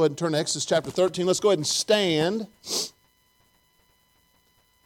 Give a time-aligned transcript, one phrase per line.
[0.00, 1.26] Go ahead and turn to Exodus chapter 13.
[1.26, 2.46] Let's go ahead and stand.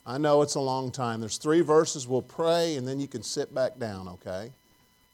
[0.05, 1.21] I know it's a long time.
[1.21, 2.09] There's three verses.
[2.09, 4.51] We'll pray, and then you can sit back down, okay?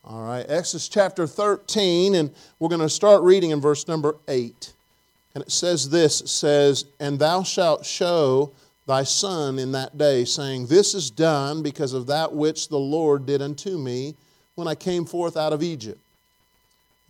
[0.02, 4.72] All right, Exodus chapter 13, and we're going to start reading in verse number 8.
[5.34, 8.52] And it says this it says, And thou shalt show
[8.86, 13.26] thy son in that day, saying, This is done because of that which the Lord
[13.26, 14.14] did unto me
[14.54, 16.00] when I came forth out of Egypt.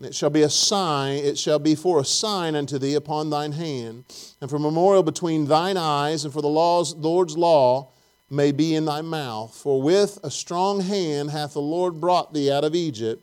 [0.00, 3.28] And it shall be a sign, it shall be for a sign unto thee upon
[3.28, 4.04] thine hand,
[4.40, 7.90] and for memorial between thine eyes, and for the law's, Lord's law
[8.30, 9.54] may be in thy mouth.
[9.54, 13.22] For with a strong hand hath the Lord brought thee out of Egypt.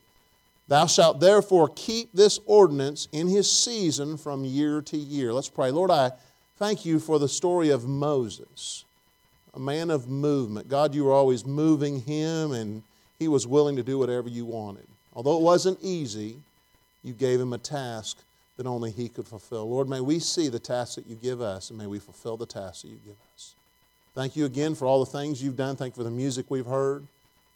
[0.68, 5.34] Thou shalt therefore keep this ordinance in his season from year to year.
[5.34, 5.72] Let's pray.
[5.72, 6.12] Lord, I
[6.58, 8.86] thank you for the story of Moses,
[9.56, 10.70] a man of movement.
[10.70, 12.84] God, you were always moving him, and
[13.18, 14.86] he was willing to do whatever you wanted.
[15.14, 16.38] Although it wasn't easy,
[17.04, 18.18] you gave him a task
[18.58, 19.70] that only he could fulfill.
[19.70, 22.46] Lord, may we see the task that you give us, and may we fulfill the
[22.46, 23.56] task that you give us.
[24.16, 25.76] Thank you again for all the things you've done.
[25.76, 27.06] Thank you for the music we've heard.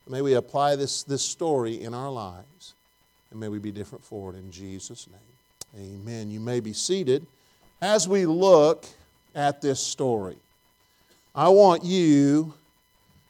[0.08, 2.74] May we apply this, this story in our lives,
[3.30, 5.96] and may we be different for it in Jesus' name.
[5.96, 6.30] Amen.
[6.30, 7.26] You may be seated.
[7.82, 8.86] As we look
[9.34, 10.36] at this story,
[11.34, 12.54] I want you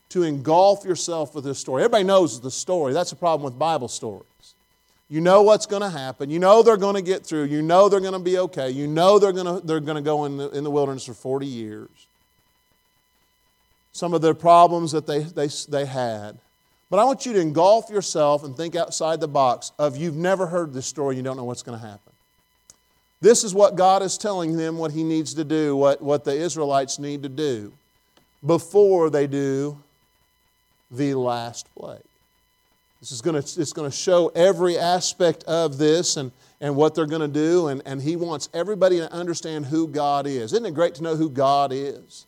[0.09, 1.83] to engulf yourself with this story.
[1.83, 2.93] Everybody knows the story.
[2.93, 4.25] That's the problem with Bible stories.
[5.11, 6.29] You know what's going to happen.
[6.29, 7.43] You know they're going to get through.
[7.43, 8.69] You know they're going to be okay.
[8.69, 11.13] You know they're going to, they're going to go in the, in the wilderness for
[11.13, 11.89] 40 years.
[13.91, 16.37] Some of the problems that they, they, they had.
[16.89, 20.47] But I want you to engulf yourself and think outside the box of you've never
[20.47, 22.13] heard this story, you don't know what's going to happen.
[23.19, 26.33] This is what God is telling them what He needs to do, what, what the
[26.33, 27.73] Israelites need to do
[28.45, 29.77] before they do
[30.89, 31.99] the last plague.
[33.01, 36.93] This is going to, it's going to show every aspect of this and, and what
[36.93, 40.53] they're going to do, and, and he wants everybody to understand who God is.
[40.53, 42.27] Isn't it great to know who God is?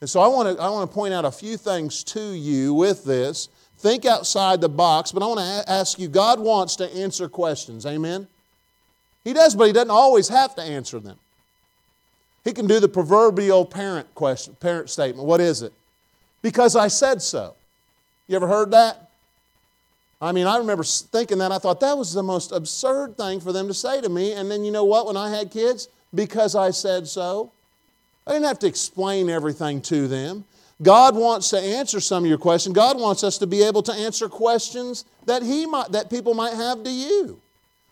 [0.00, 2.74] And so I want to, I want to point out a few things to you
[2.74, 3.48] with this.
[3.78, 7.86] Think outside the box, but I want to ask you God wants to answer questions.
[7.86, 8.26] Amen?
[9.22, 11.16] He does, but He doesn't always have to answer them.
[12.42, 15.28] He can do the proverbial parent question, parent statement.
[15.28, 15.72] What is it?
[16.42, 17.54] Because I said so.
[18.26, 19.07] You ever heard that?
[20.20, 21.52] I mean, I remember thinking that.
[21.52, 24.32] I thought that was the most absurd thing for them to say to me.
[24.32, 25.06] And then you know what?
[25.06, 27.52] When I had kids, because I said so,
[28.26, 30.44] I didn't have to explain everything to them.
[30.82, 32.74] God wants to answer some of your questions.
[32.74, 36.54] God wants us to be able to answer questions that he might, that people might
[36.54, 37.40] have to you.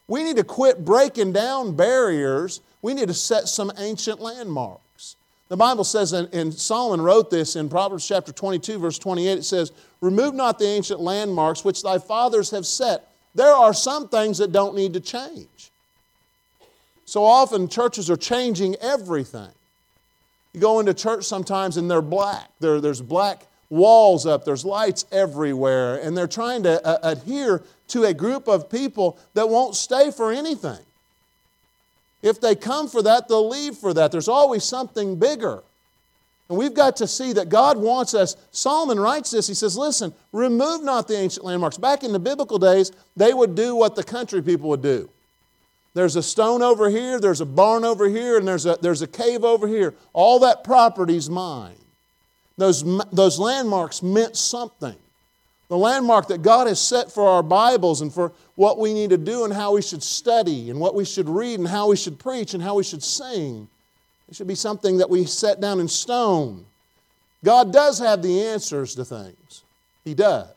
[0.08, 2.60] We need to quit breaking down barriers.
[2.82, 4.82] We need to set some ancient landmarks.
[5.48, 9.70] The Bible says, and Solomon wrote this in Proverbs chapter 22, verse 28, it says,
[10.00, 13.08] Remove not the ancient landmarks which thy fathers have set.
[13.34, 15.70] There are some things that don't need to change.
[17.04, 19.50] So often churches are changing everything.
[20.52, 22.50] You go into church sometimes and they're black.
[22.58, 28.04] There, there's black walls up, there's lights everywhere, and they're trying to uh, adhere to
[28.04, 30.78] a group of people that won't stay for anything.
[32.22, 34.10] If they come for that, they'll leave for that.
[34.12, 35.62] There's always something bigger.
[36.48, 38.36] And we've got to see that God wants us.
[38.52, 39.48] Solomon writes this.
[39.48, 41.76] He says, Listen, remove not the ancient landmarks.
[41.76, 45.10] Back in the biblical days, they would do what the country people would do.
[45.94, 49.06] There's a stone over here, there's a barn over here, and there's a, there's a
[49.06, 49.94] cave over here.
[50.12, 51.76] All that property's mine.
[52.58, 54.96] Those, those landmarks meant something.
[55.68, 59.18] The landmark that God has set for our Bibles and for what we need to
[59.18, 62.18] do and how we should study and what we should read and how we should
[62.18, 63.68] preach and how we should sing.
[64.28, 66.64] It should be something that we set down in stone.
[67.44, 69.62] God does have the answers to things.
[70.04, 70.48] He does.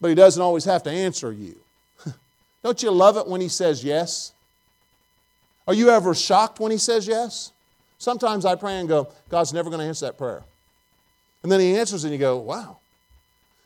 [0.00, 1.56] But He doesn't always have to answer you.
[2.62, 4.32] Don't you love it when He says yes?
[5.66, 7.52] Are you ever shocked when He says yes?
[7.98, 10.42] Sometimes I pray and go, God's never going to answer that prayer.
[11.42, 12.78] And then He answers and you go, wow.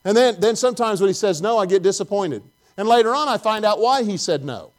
[0.06, 2.42] And then, then sometimes when He says no, I get disappointed.
[2.76, 4.70] And later on, I find out why he said no.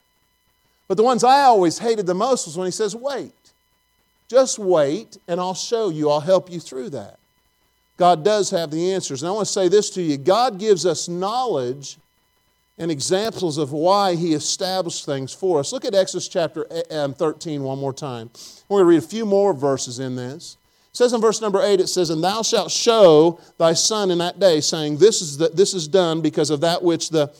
[0.88, 3.34] But the ones I always hated the most was when he says, wait.
[4.30, 6.10] Just wait, and I'll show you.
[6.10, 7.18] I'll help you through that.
[7.98, 9.24] God does have the answers.
[9.24, 11.98] And I want to say this to you God gives us knowledge
[12.78, 15.72] and examples of why He established things for us.
[15.72, 18.30] Look at Exodus chapter eh, um, 13 one more time.
[18.68, 20.58] We're going to read a few more verses in this.
[20.98, 24.40] Says in verse number 8, it says, And thou shalt show thy son in that
[24.40, 27.32] day, saying, This is, the, this is done because of that which the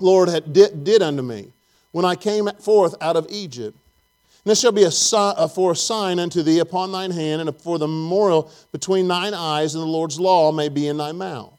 [0.00, 1.52] Lord had did, did unto me
[1.92, 3.78] when I came forth out of Egypt.
[4.44, 7.56] And this shall be a, a, for a sign unto thee upon thine hand, and
[7.60, 11.56] for the memorial between thine eyes, and the Lord's law may be in thy mouth.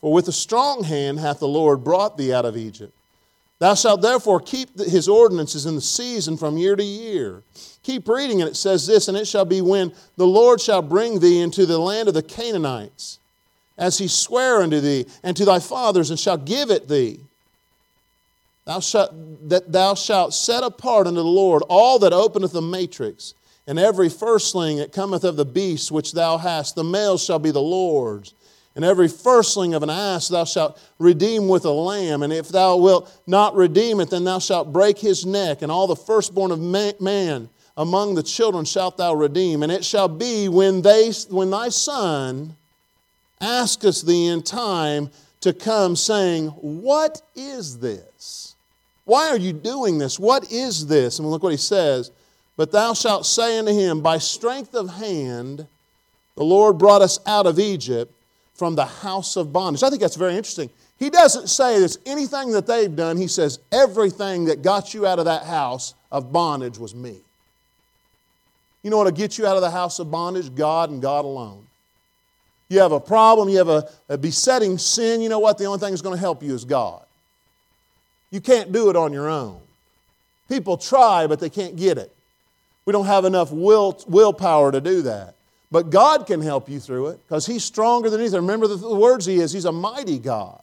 [0.00, 2.94] For with a strong hand hath the Lord brought thee out of Egypt.
[3.58, 7.42] Thou shalt therefore keep his ordinances in the season from year to year.
[7.82, 11.20] Keep reading, and it says this And it shall be when the Lord shall bring
[11.20, 13.18] thee into the land of the Canaanites,
[13.78, 17.20] as he sware unto thee and to thy fathers, and shall give it thee.
[18.66, 19.12] Thou shalt,
[19.48, 23.32] that thou shalt set apart unto the Lord all that openeth the matrix,
[23.66, 27.52] and every firstling that cometh of the beasts which thou hast, the males shall be
[27.52, 28.34] the Lord's.
[28.76, 32.22] And every firstling of an ass thou shalt redeem with a lamb.
[32.22, 35.62] And if thou wilt not redeem it, then thou shalt break his neck.
[35.62, 39.62] And all the firstborn of man among the children shalt thou redeem.
[39.62, 42.54] And it shall be when, they, when thy son
[43.40, 48.56] asketh thee in time to come, saying, What is this?
[49.06, 50.18] Why are you doing this?
[50.18, 51.18] What is this?
[51.18, 52.10] And look what he says.
[52.58, 55.66] But thou shalt say unto him, By strength of hand
[56.34, 58.12] the Lord brought us out of Egypt
[58.56, 59.82] from the house of bondage.
[59.82, 60.70] I think that's very interesting.
[60.98, 63.16] He doesn't say it's anything that they've done.
[63.16, 67.18] He says, everything that got you out of that house of bondage was me.
[68.82, 70.54] You know what will get you out of the house of bondage?
[70.54, 71.66] God and God alone.
[72.68, 75.58] You have a problem, you have a, a besetting sin, you know what?
[75.58, 77.02] The only thing that's going to help you is God.
[78.30, 79.60] You can't do it on your own.
[80.48, 82.12] People try, but they can't get it.
[82.84, 85.35] We don't have enough will, willpower to do that.
[85.70, 88.40] But God can help you through it because He's stronger than anything.
[88.40, 90.62] Remember the, the words He is He's a mighty God.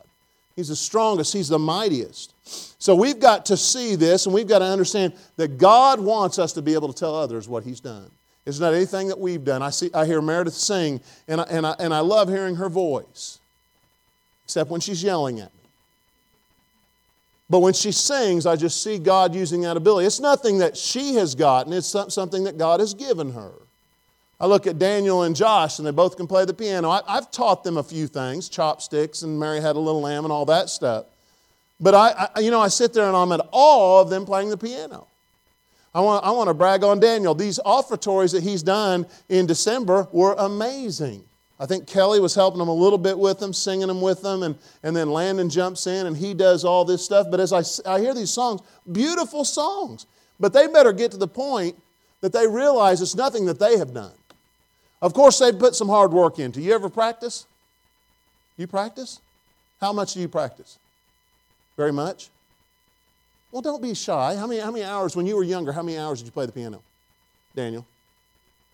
[0.55, 2.33] He's the strongest, He's the mightiest.
[2.81, 6.53] So we've got to see this and we've got to understand that God wants us
[6.53, 8.09] to be able to tell others what He's done.
[8.45, 9.61] It's not anything that we've done.
[9.61, 12.67] I, see, I hear Meredith sing, and I, and, I, and I love hearing her
[12.67, 13.39] voice,
[14.43, 15.59] except when she's yelling at me.
[17.49, 20.07] But when she sings, I just see God using that ability.
[20.07, 23.51] It's nothing that she has gotten, it's something that God has given her.
[24.43, 26.89] I look at Daniel and Josh, and they both can play the piano.
[26.89, 30.33] I, have taught them a few things, chopsticks, and Mary had a little lamb, and
[30.33, 31.05] all that stuff.
[31.79, 34.49] But I, I, you know, I sit there and I'm at awe of them playing
[34.49, 35.07] the piano.
[35.95, 37.33] I want, I want to brag on Daniel.
[37.33, 41.23] These offertories that he's done in December were amazing.
[41.57, 44.43] I think Kelly was helping him a little bit with them, singing them with them,
[44.43, 47.27] and, and then Landon jumps in and he does all this stuff.
[47.31, 48.59] But as I, I hear these songs,
[48.91, 50.05] beautiful songs,
[50.37, 51.81] but they better get to the point
[52.19, 54.11] that they realize it's nothing that they have done.
[55.03, 56.61] Of course, they've put some hard work into.
[56.61, 57.45] You ever practice?
[58.55, 59.19] You practice?
[59.81, 60.79] How much do you practice?
[61.75, 62.29] Very much?
[63.51, 64.37] Well, don't be shy.
[64.37, 66.45] How many, how many hours, when you were younger, how many hours did you play
[66.45, 66.81] the piano?
[67.53, 67.85] Daniel?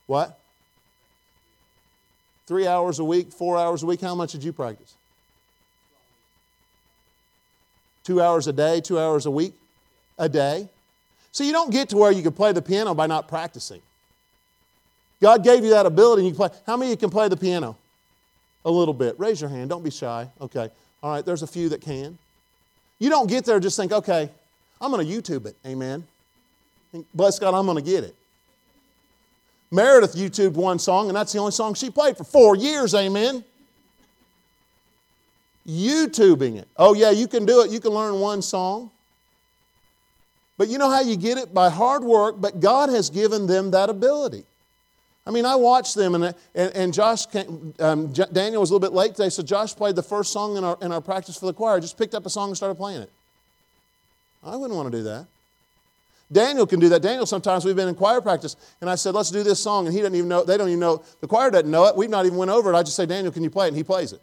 [0.05, 0.37] What?
[2.45, 3.99] Three hours a week, four hours a week.
[3.99, 4.93] How much did you practice?
[8.03, 9.55] Two hours a day, two hours a week?
[10.19, 10.69] A day?
[11.31, 13.81] So you don't get to where you can play the piano by not practicing.
[15.21, 16.59] God gave you that ability and you can play.
[16.65, 17.77] How many of you can play the piano?
[18.65, 19.19] A little bit.
[19.19, 19.69] Raise your hand.
[19.69, 20.27] Don't be shy.
[20.39, 20.69] Okay.
[21.01, 22.17] All right, there's a few that can.
[22.99, 24.29] You don't get there just think, okay,
[24.81, 25.55] I'm going to YouTube it.
[25.65, 26.05] Amen.
[27.13, 28.15] Bless God, I'm going to get it.
[29.71, 32.95] Meredith YouTubed one song, and that's the only song she played for four years.
[32.95, 33.43] Amen.
[35.67, 36.67] YouTubing it.
[36.75, 37.69] Oh, yeah, you can do it.
[37.69, 38.89] You can learn one song.
[40.57, 41.53] But you know how you get it?
[41.53, 44.43] By hard work, but God has given them that ability.
[45.29, 46.23] I mean, I watched them, and,
[46.55, 49.95] and, and Josh, came, um, Daniel was a little bit late today, so Josh played
[49.95, 51.79] the first song in our, in our practice for the choir.
[51.79, 53.11] Just picked up a song and started playing it.
[54.43, 55.27] I wouldn't want to do that.
[56.31, 57.03] Daniel can do that.
[57.03, 59.93] Daniel, sometimes we've been in choir practice, and I said, let's do this song, and
[59.93, 61.95] he doesn't even know, they don't even know, the choir doesn't know it.
[61.95, 62.75] We've not even went over it.
[62.75, 63.67] I just say, Daniel, can you play it?
[63.67, 64.21] And he plays it.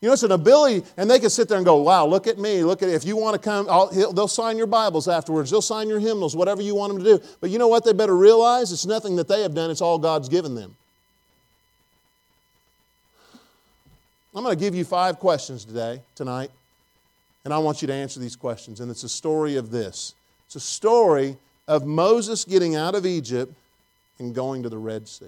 [0.00, 2.38] You know, it's an ability, and they can sit there and go, wow, look at
[2.38, 2.62] me.
[2.62, 2.88] Look at.
[2.88, 3.66] If you want to come,
[4.14, 5.50] they'll sign your Bibles afterwards.
[5.50, 7.24] They'll sign your hymnals, whatever you want them to do.
[7.40, 8.70] But you know what they better realize?
[8.70, 10.76] It's nothing that they have done, it's all God's given them.
[14.34, 16.50] I'm going to give you five questions today, tonight,
[17.44, 18.78] and I want you to answer these questions.
[18.78, 20.14] And it's a story of this
[20.46, 21.36] it's a story
[21.66, 23.52] of Moses getting out of Egypt
[24.18, 25.26] and going to the Red Sea.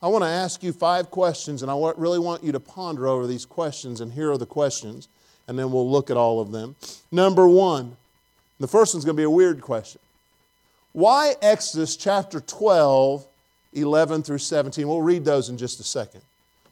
[0.00, 3.26] I want to ask you five questions, and I really want you to ponder over
[3.26, 5.08] these questions, and here are the questions,
[5.48, 6.76] and then we'll look at all of them.
[7.10, 7.96] Number one,
[8.60, 10.00] the first one's going to be a weird question.
[10.92, 13.26] Why Exodus chapter 12,
[13.74, 14.86] 11 through 17?
[14.86, 16.22] We'll read those in just a second.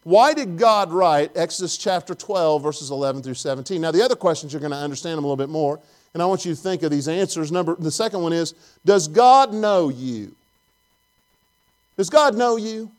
[0.04, 3.80] Why did God write Exodus chapter 12, verses 11 through 17?
[3.80, 5.80] Now, the other questions you're going to understand them a little bit more,
[6.14, 7.50] and I want you to think of these answers.
[7.50, 8.54] Number, the second one is
[8.84, 10.32] Does God know you?
[11.96, 12.90] Does God know you?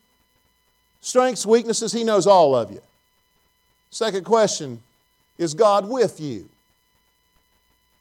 [1.00, 2.80] Strengths, weaknesses, He knows all of you.
[3.90, 4.82] Second question
[5.38, 6.48] Is God with you?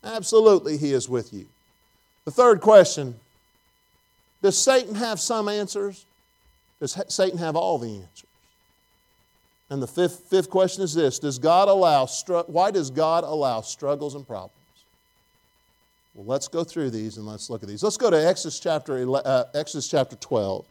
[0.03, 1.45] Absolutely, He is with you.
[2.25, 3.15] The third question
[4.41, 6.05] Does Satan have some answers?
[6.79, 8.23] Does Satan have all the answers?
[9.69, 12.07] And the fifth, fifth question is this does God allow,
[12.47, 14.53] Why does God allow struggles and problems?
[16.13, 17.83] Well, let's go through these and let's look at these.
[17.83, 20.65] Let's go to Exodus chapter, uh, Exodus chapter 12.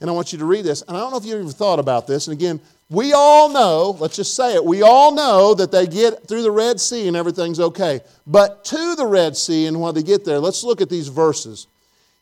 [0.00, 0.82] And I want you to read this.
[0.82, 2.28] And I don't know if you've ever thought about this.
[2.28, 6.26] And again, we all know, let's just say it, we all know that they get
[6.26, 8.00] through the Red Sea and everything's okay.
[8.26, 11.66] But to the Red Sea and when they get there, let's look at these verses.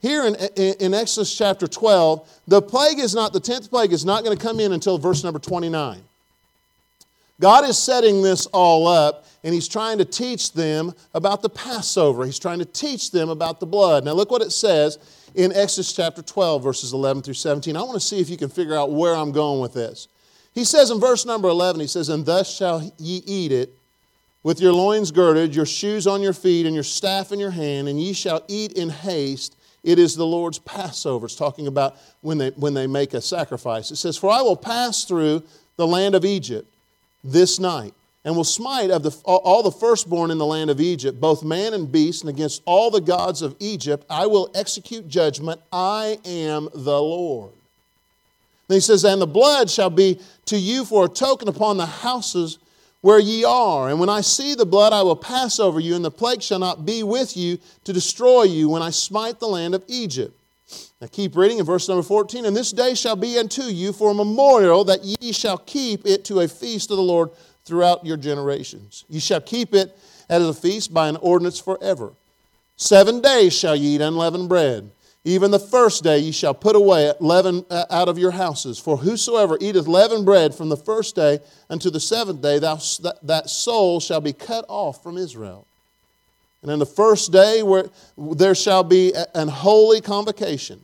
[0.00, 4.25] Here in, in Exodus chapter 12, the plague is not, the 10th plague is not
[4.25, 6.00] going to come in until verse number 29.
[7.40, 12.25] God is setting this all up and he's trying to teach them about the Passover.
[12.25, 14.04] He's trying to teach them about the blood.
[14.04, 14.99] Now, look what it says
[15.37, 17.76] in Exodus chapter 12, verses 11 through 17.
[17.76, 20.09] I want to see if you can figure out where I'm going with this.
[20.55, 23.76] He says in verse number 11, he says, And thus shall ye eat it
[24.43, 27.88] with your loins girded, your shoes on your feet, and your staff in your hand,
[27.88, 29.57] and ye shall eat in haste.
[29.85, 31.26] It is the Lord's Passover.
[31.26, 33.90] It's talking about when they, when they make a sacrifice.
[33.90, 35.43] It says, For I will pass through
[35.76, 36.66] the land of Egypt
[37.23, 37.93] this night,
[38.26, 41.73] and will smite of the, all the firstborn in the land of Egypt, both man
[41.73, 45.61] and beast, and against all the gods of Egypt I will execute judgment.
[45.73, 47.52] I am the Lord.
[48.66, 51.87] Then he says, And the blood shall be to you for a token upon the
[51.87, 52.59] houses
[53.00, 53.88] where ye are.
[53.90, 56.59] And when I see the blood, I will pass over you, and the plague shall
[56.59, 60.37] not be with you to destroy you when I smite the land of Egypt.
[61.00, 62.45] Now keep reading in verse number 14.
[62.45, 66.25] And this day shall be unto you for a memorial that ye shall keep it
[66.25, 67.30] to a feast of the Lord
[67.66, 69.04] throughout your generations.
[69.11, 69.96] You shall keep it
[70.28, 72.12] as a feast by an ordinance forever.
[72.76, 74.90] Seven days shall ye eat unleavened bread.
[75.25, 78.78] Even the first day ye shall put away leaven uh, out of your houses.
[78.78, 82.78] For whosoever eateth leavened bread from the first day unto the seventh day, thou,
[83.25, 85.66] that soul shall be cut off from Israel.
[86.62, 90.80] And in the first day where there shall be an holy convocation.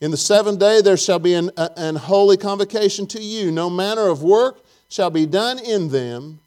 [0.00, 3.50] In the seventh day there shall be an, an holy convocation to you.
[3.50, 6.40] No manner of work shall be done in them,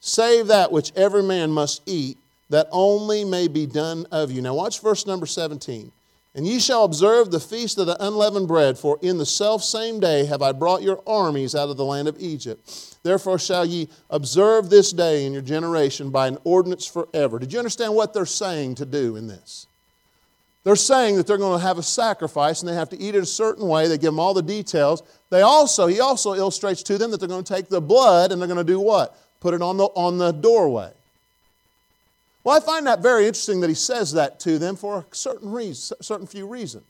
[0.00, 2.18] save that which every man must eat,
[2.50, 4.40] that only may be done of you.
[4.40, 5.92] Now watch verse number 17.
[6.34, 9.98] And ye shall observe the feast of the unleavened bread, for in the self same
[9.98, 12.98] day have I brought your armies out of the land of Egypt.
[13.02, 17.38] Therefore shall ye observe this day in your generation by an ordinance forever.
[17.38, 19.66] Did you understand what they're saying to do in this?
[20.64, 23.22] They're saying that they're going to have a sacrifice and they have to eat it
[23.22, 23.88] a certain way.
[23.88, 25.02] They give them all the details.
[25.30, 28.40] They also, he also illustrates to them that they're going to take the blood and
[28.40, 29.16] they're going to do what?
[29.40, 30.90] Put it on the, on the doorway.
[32.44, 35.50] Well, I find that very interesting that he says that to them for a certain
[35.50, 36.84] reason, certain few reasons.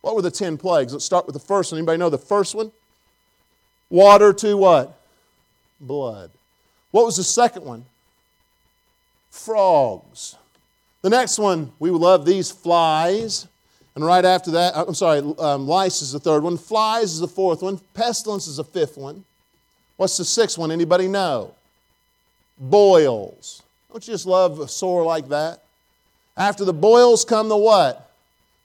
[0.00, 0.92] What were the ten plagues?
[0.92, 1.78] Let's start with the first one.
[1.78, 2.72] Anybody know the first one?
[3.90, 4.98] Water to what?
[5.80, 6.30] Blood.
[6.90, 7.84] What was the second one?
[9.30, 10.36] Frogs.
[11.02, 13.46] The next one, we love these flies.
[13.94, 16.56] And right after that, I'm sorry, um, lice is the third one.
[16.56, 17.80] Flies is the fourth one.
[17.94, 19.24] Pestilence is the fifth one.
[19.96, 20.70] What's the sixth one?
[20.70, 21.54] Anybody know?
[22.58, 23.62] boils.
[23.90, 25.62] Don't you just love a sore like that?
[26.36, 28.10] After the boils come the what?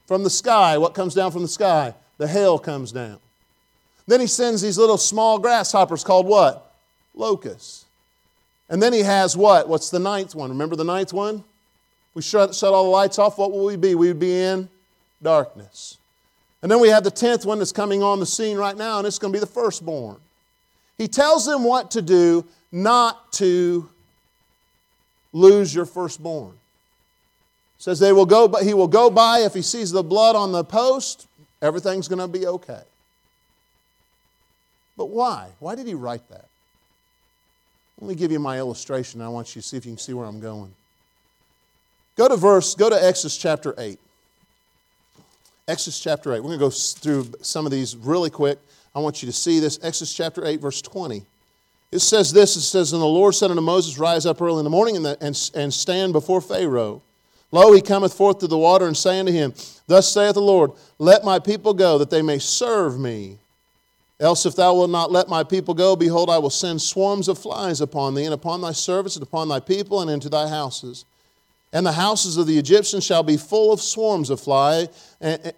[0.05, 0.77] From the sky.
[0.77, 1.93] What comes down from the sky?
[2.17, 3.19] The hail comes down.
[4.05, 6.73] Then he sends these little small grasshoppers called what?
[7.15, 7.85] Locusts.
[8.69, 9.69] And then he has what?
[9.69, 10.49] What's the ninth one?
[10.49, 11.43] Remember the ninth one?
[12.13, 13.37] We shut, shut all the lights off.
[13.37, 13.95] What will we be?
[13.95, 14.69] We would be in
[15.21, 15.97] darkness.
[16.61, 19.07] And then we have the tenth one that's coming on the scene right now, and
[19.07, 20.17] it's going to be the firstborn.
[20.97, 23.89] He tells them what to do not to
[25.33, 26.53] lose your firstborn.
[27.77, 30.51] says they will go, but he will go by if he sees the blood on
[30.51, 31.27] the post,
[31.61, 32.83] everything's going to be okay.
[34.95, 35.49] But why?
[35.59, 36.45] Why did he write that?
[37.99, 39.21] Let me give you my illustration.
[39.21, 40.73] I want you to see if you can see where I'm going.
[42.15, 43.99] Go to verse, go to Exodus chapter 8.
[45.67, 46.39] Exodus chapter 8.
[46.39, 48.59] We're going to go through some of these really quick.
[48.93, 49.79] I want you to see this.
[49.81, 51.23] Exodus chapter 8, verse 20.
[51.91, 54.63] It says this it says, And the Lord said unto Moses, Rise up early in
[54.63, 57.01] the morning and, and, and stand before Pharaoh.
[57.51, 59.53] Lo, he cometh forth to the water, and say unto him,
[59.85, 63.37] Thus saith the Lord, Let my people go, that they may serve me.
[64.19, 67.37] Else, if thou wilt not let my people go, behold, I will send swarms of
[67.37, 71.05] flies upon thee, and upon thy servants, and upon thy people, and into thy houses.
[71.73, 74.87] And the houses of the Egyptians shall be full of swarms of fly,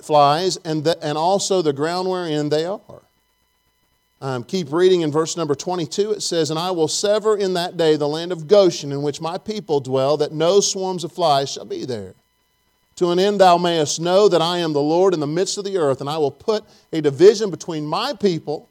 [0.02, 3.02] flies, and, the, and also the ground wherein they are.
[4.22, 6.14] Um, keep reading in verse number 22.
[6.14, 9.20] It says, And I will sever in that day the land of Goshen in which
[9.20, 12.14] my people dwell, that no swarms of flies shall be there.
[12.96, 15.66] To an end thou mayest know that I am the Lord in the midst of
[15.66, 18.70] the earth, and I will put a division between my people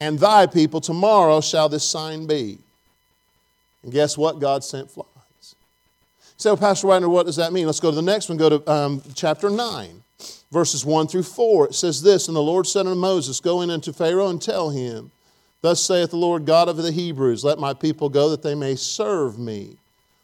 [0.00, 0.80] and thy people.
[0.80, 2.58] Tomorrow shall this sign be.
[3.84, 4.40] And guess what?
[4.40, 5.13] God sent flies.
[6.44, 7.64] So, Pastor Wagner, what does that mean?
[7.64, 8.36] Let's go to the next one.
[8.36, 10.02] Go to um, chapter 9,
[10.52, 11.68] verses 1 through 4.
[11.68, 14.68] It says this And the Lord said unto Moses, Go in unto Pharaoh and tell
[14.68, 15.10] him,
[15.62, 18.74] Thus saith the Lord God of the Hebrews, Let my people go that they may
[18.74, 19.78] serve me.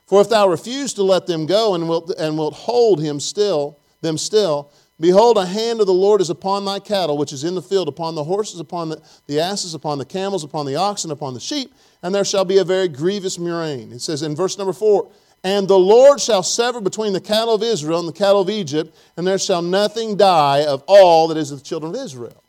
[0.05, 3.79] For if thou refuse to let them go and wilt, and wilt hold him still,
[4.03, 7.55] them still, behold, a hand of the Lord is upon thy cattle, which is in
[7.55, 11.13] the field, upon the horses, upon the, the asses, upon the camels, upon the oxen,
[11.13, 11.73] upon the sheep,
[12.03, 13.91] and there shall be a very grievous murrain.
[13.91, 15.11] It says in verse number 4,
[15.43, 18.95] and the Lord shall sever between the cattle of Israel and the cattle of Egypt,
[19.17, 22.43] and there shall nothing die of all that is of the children of Israel.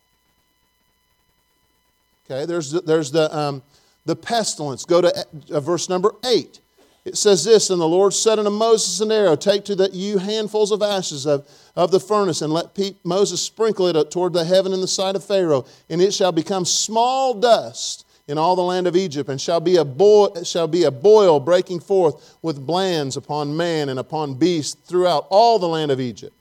[2.26, 3.62] Okay, there's the, there's the, um,
[4.06, 4.86] the pestilence.
[4.86, 6.60] Go to uh, verse number 8.
[7.04, 10.18] It says this And the Lord said unto Moses and Aaron, Take to the, you
[10.18, 14.74] handfuls of ashes of, of the furnace, and let Moses sprinkle it toward the heaven
[14.74, 18.88] in the sight of Pharaoh, and it shall become small dust in all the land
[18.88, 23.18] of Egypt, and shall be a, boil, shall be a boil breaking forth with blains
[23.18, 26.34] upon man and upon beast throughout all the land of Egypt.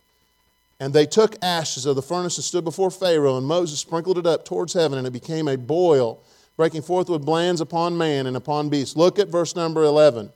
[0.79, 4.27] And they took ashes of the furnace and stood before Pharaoh, and Moses sprinkled it
[4.27, 6.23] up towards heaven, and it became a boil
[6.57, 8.97] breaking forth with blains upon man and upon beast.
[8.97, 10.31] Look at verse number 11.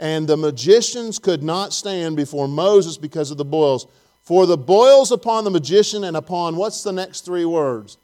[0.00, 3.86] And the magicians could not stand before Moses because of the boils.
[4.24, 7.96] For the boils upon the magician and upon, what's the next three words?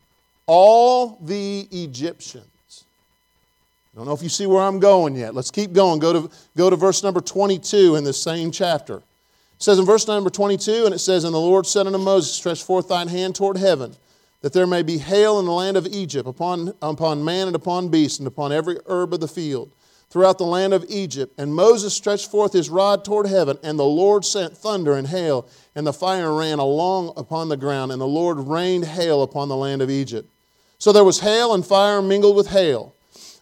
[0.47, 2.47] All the Egyptians.
[3.95, 5.37] I don't know if you see where I'm going yet.
[5.37, 6.01] Let's keep going.
[6.01, 8.97] Go to, go to verse number 22 in the same chapter.
[8.97, 9.03] It
[9.59, 12.65] says in verse number 22, and it says, And the Lord said unto Moses, Stretch
[12.65, 13.95] forth thine hand toward heaven,
[14.41, 17.89] that there may be hail in the land of Egypt, upon, upon man and upon
[17.89, 19.71] beast, and upon every herb of the field,
[20.11, 21.33] throughout the land of Egypt.
[21.39, 25.49] And Moses stretched forth his rod toward heaven, and the Lord sent thunder and hail,
[25.77, 29.57] and the fire ran along upon the ground, and the Lord rained hail upon the
[29.57, 30.29] land of Egypt.
[30.79, 32.93] So there was hail and fire mingled with hail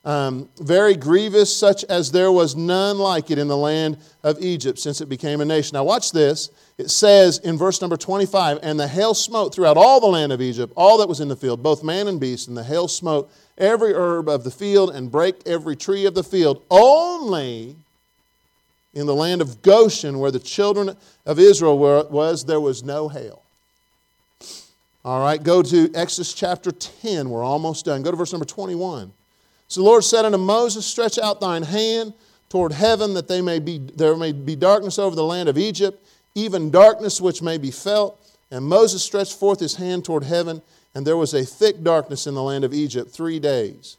[0.04, 4.78] um, very grievous, such as there was none like it in the land of Egypt
[4.78, 5.75] since it became a nation.
[5.75, 6.50] Now, watch this.
[6.76, 10.40] It says in verse number 25, And the hail smote throughout all the land of
[10.40, 13.30] Egypt, all that was in the field, both man and beast, and the hail smote
[13.56, 16.64] every herb of the field and brake every tree of the field.
[16.68, 17.76] Only
[18.94, 23.09] in the land of Goshen, where the children of Israel were, was, there was no
[23.09, 23.42] hail.
[25.04, 27.30] All right, go to Exodus chapter 10.
[27.30, 28.02] We're almost done.
[28.02, 29.12] Go to verse number 21.
[29.73, 32.13] So the Lord said unto Moses, Stretch out thine hand
[32.50, 36.06] toward heaven, that they may be, there may be darkness over the land of Egypt,
[36.35, 38.21] even darkness which may be felt.
[38.50, 40.61] And Moses stretched forth his hand toward heaven,
[40.95, 43.97] and there was a thick darkness in the land of Egypt three days.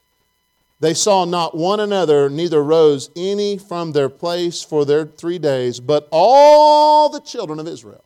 [0.80, 5.80] They saw not one another, neither rose any from their place for their three days,
[5.80, 8.04] but all the children of Israel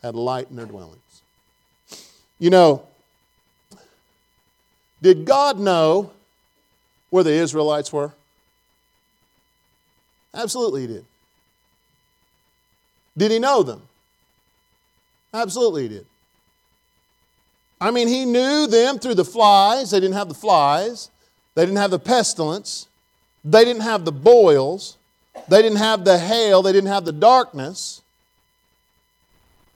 [0.00, 1.22] had light in their dwellings.
[2.38, 2.86] You know,
[5.02, 6.12] did God know
[7.10, 8.12] where the Israelites were?
[10.34, 11.04] Absolutely, He did.
[13.16, 13.82] Did He know them?
[15.34, 16.06] Absolutely, He did.
[17.80, 19.90] I mean, He knew them through the flies.
[19.90, 21.10] They didn't have the flies,
[21.54, 22.86] they didn't have the pestilence,
[23.44, 24.98] they didn't have the boils,
[25.48, 28.02] they didn't have the hail, they didn't have the darkness.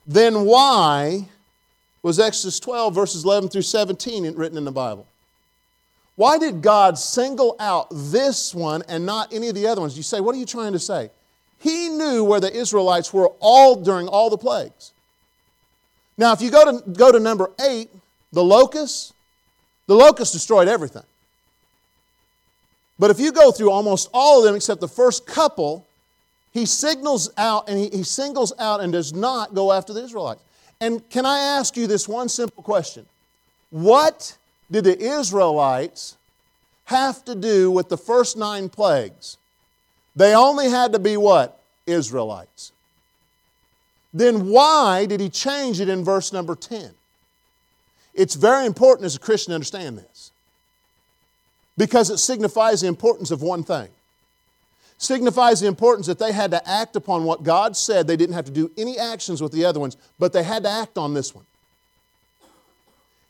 [0.07, 1.27] Then why
[2.03, 5.07] was Exodus 12, verses 11 through 17 written in the Bible?
[6.15, 9.97] Why did God single out this one and not any of the other ones?
[9.97, 11.09] You say, what are you trying to say?
[11.59, 14.93] He knew where the Israelites were all during all the plagues.
[16.17, 17.89] Now, if you go to, go to number eight,
[18.31, 19.13] the locusts,
[19.87, 21.03] the locusts destroyed everything.
[22.97, 25.85] But if you go through almost all of them except the first couple,
[26.53, 30.41] he signals out and he, he singles out and does not go after the Israelites.
[30.79, 33.05] And can I ask you this one simple question?
[33.69, 34.37] What
[34.69, 36.17] did the Israelites
[36.85, 39.37] have to do with the first nine plagues?
[40.15, 41.59] They only had to be what?
[41.85, 42.71] Israelites.
[44.13, 46.91] Then why did he change it in verse number 10?
[48.13, 50.31] It's very important as a Christian to understand this
[51.77, 53.89] because it signifies the importance of one thing.
[54.97, 58.07] Signifies the importance that they had to act upon what God said.
[58.07, 60.69] They didn't have to do any actions with the other ones, but they had to
[60.69, 61.45] act on this one.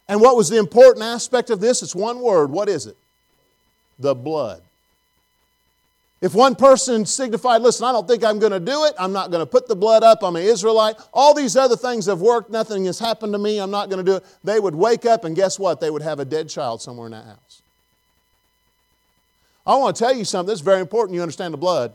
[0.07, 1.81] And what was the important aspect of this?
[1.81, 2.51] It's one word.
[2.51, 2.97] What is it?
[3.99, 4.61] The blood.
[6.21, 9.31] If one person signified, listen, I don't think I'm going to do it, I'm not
[9.31, 12.49] going to put the blood up, I'm an Israelite, all these other things have worked,
[12.49, 15.25] nothing has happened to me, I'm not going to do it, they would wake up
[15.25, 15.81] and guess what?
[15.81, 17.61] They would have a dead child somewhere in that house.
[19.67, 21.91] I want to tell you something, this is very important you understand the blood.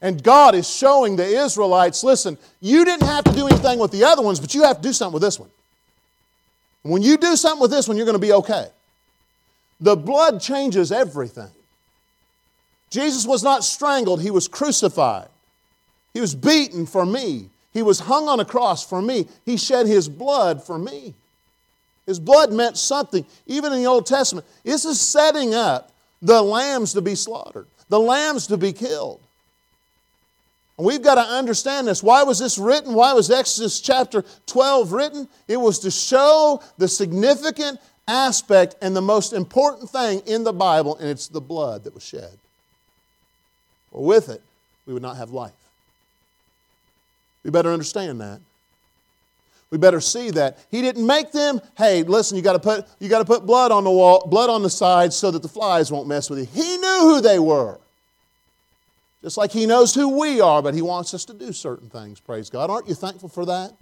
[0.00, 4.04] And God is showing the Israelites listen, you didn't have to do anything with the
[4.04, 5.50] other ones, but you have to do something with this one.
[6.82, 8.68] When you do something with this one, you're going to be okay.
[9.80, 11.50] The blood changes everything.
[12.90, 15.28] Jesus was not strangled, he was crucified.
[16.12, 17.50] He was beaten for me.
[17.72, 19.28] He was hung on a cross for me.
[19.46, 21.14] He shed his blood for me.
[22.04, 24.44] His blood meant something, even in the Old Testament.
[24.64, 29.20] This is setting up the lambs to be slaughtered, the lambs to be killed.
[30.80, 32.02] And we've got to understand this.
[32.02, 32.94] Why was this written?
[32.94, 35.28] Why was Exodus chapter 12 written?
[35.46, 40.96] It was to show the significant aspect and the most important thing in the Bible,
[40.96, 42.30] and it's the blood that was shed.
[43.92, 44.40] For with it,
[44.86, 45.52] we would not have life.
[47.44, 48.40] We better understand that.
[49.68, 50.64] We better see that.
[50.70, 53.70] He didn't make them, hey, listen, you got to put you got to put blood
[53.70, 56.46] on the wall, blood on the sides so that the flies won't mess with you.
[56.46, 57.78] He knew who they were.
[59.22, 62.20] Just like he knows who we are, but he wants us to do certain things,
[62.20, 62.70] praise God.
[62.70, 63.72] Aren't you thankful for that?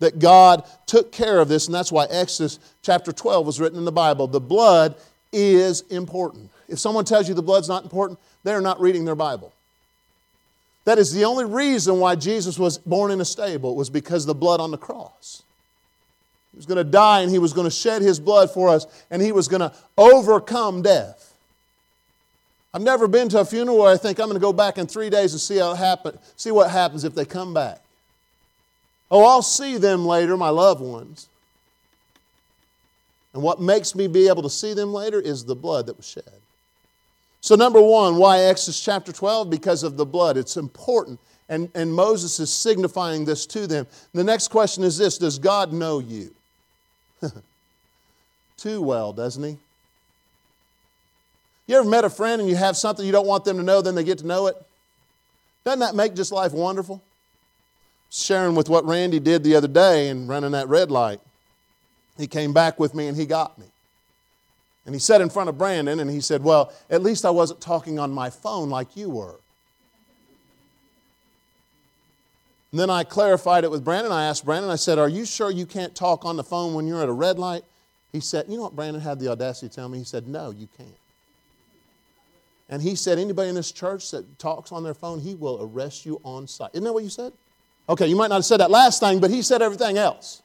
[0.00, 3.84] That God took care of this, and that's why Exodus chapter 12 was written in
[3.84, 4.26] the Bible.
[4.26, 4.96] The blood
[5.32, 6.50] is important.
[6.68, 9.52] If someone tells you the blood's not important, they're not reading their Bible.
[10.84, 14.34] That is the only reason why Jesus was born in a stable, was because the
[14.34, 15.42] blood on the cross.
[16.50, 18.86] He was going to die and he was going to shed his blood for us
[19.10, 21.31] and he was going to overcome death.
[22.74, 24.86] I've never been to a funeral where I think I'm going to go back in
[24.86, 27.80] three days and see, how happen, see what happens if they come back.
[29.10, 31.28] Oh, I'll see them later, my loved ones.
[33.34, 36.08] And what makes me be able to see them later is the blood that was
[36.08, 36.24] shed.
[37.42, 39.50] So, number one, why Exodus chapter 12?
[39.50, 40.36] Because of the blood.
[40.36, 41.18] It's important.
[41.48, 43.86] And, and Moses is signifying this to them.
[44.14, 46.32] The next question is this Does God know you?
[48.56, 49.58] Too well, doesn't He?
[51.72, 53.80] You ever met a friend and you have something you don't want them to know,
[53.80, 54.56] then they get to know it?
[55.64, 57.02] Doesn't that make just life wonderful?
[58.10, 61.18] Sharing with what Randy did the other day and running that red light.
[62.18, 63.64] He came back with me and he got me.
[64.84, 67.62] And he said in front of Brandon, and he said, Well, at least I wasn't
[67.62, 69.36] talking on my phone like you were.
[72.70, 74.12] And then I clarified it with Brandon.
[74.12, 76.86] I asked Brandon, I said, Are you sure you can't talk on the phone when
[76.86, 77.64] you're at a red light?
[78.12, 79.96] He said, You know what Brandon had the audacity to tell me?
[79.96, 80.90] He said, No, you can't.
[82.72, 86.06] And he said, Anybody in this church that talks on their phone, he will arrest
[86.06, 86.70] you on sight.
[86.72, 87.34] Isn't that what you said?
[87.86, 90.40] Okay, you might not have said that last thing, but he said everything else.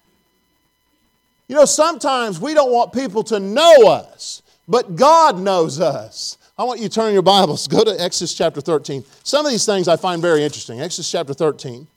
[1.47, 6.37] You know, sometimes we don't want people to know us, but God knows us.
[6.57, 9.05] I want you to turn your Bibles, go to Exodus chapter 13.
[9.23, 10.81] Some of these things I find very interesting.
[10.81, 11.87] Exodus chapter 13.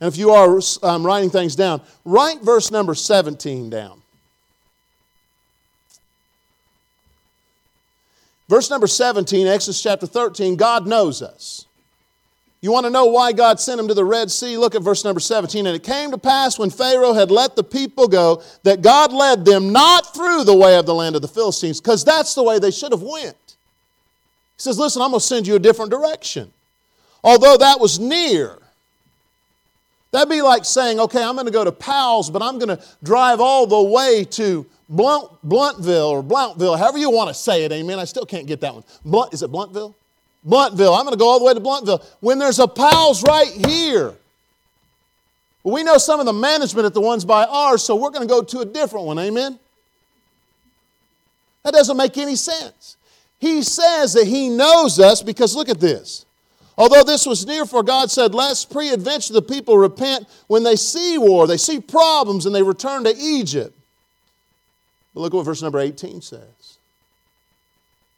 [0.00, 4.02] And if you are um, writing things down, write verse number 17 down.
[8.48, 11.66] Verse number 17, Exodus chapter 13, God knows us.
[12.60, 14.56] You want to know why God sent him to the Red Sea?
[14.56, 15.66] Look at verse number 17.
[15.66, 19.44] And it came to pass when Pharaoh had let the people go that God led
[19.44, 22.58] them not through the way of the land of the Philistines, because that's the way
[22.58, 23.36] they should have went.
[23.46, 26.50] He says, Listen, I'm going to send you a different direction.
[27.22, 28.58] Although that was near.
[30.10, 32.82] That'd be like saying, okay, I'm going to go to Powell's, but I'm going to
[33.02, 37.72] drive all the way to Blunt, Bluntville or Blountville, however you want to say it,
[37.72, 37.98] amen.
[37.98, 38.84] I still can't get that one.
[39.04, 39.94] Blunt, is it Bluntville?
[40.46, 40.96] Bluntville.
[40.96, 42.04] I'm going to go all the way to Bluntville.
[42.20, 44.14] When there's a Powell's right here.
[45.62, 48.26] Well, we know some of the management at the ones by ours, so we're going
[48.26, 49.18] to go to a different one.
[49.18, 49.58] Amen?
[51.64, 52.96] That doesn't make any sense.
[53.38, 56.24] He says that He knows us because look at this.
[56.78, 61.18] Although this was near, for God said, Lest pre-adventure the people repent when they see
[61.18, 63.77] war, they see problems, and they return to Egypt.
[65.14, 66.78] But look at what verse number 18 says.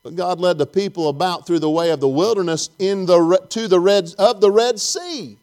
[0.02, 3.68] But God led the people about through the way of the wilderness in the, to
[3.68, 5.36] the Red, of the Red Sea.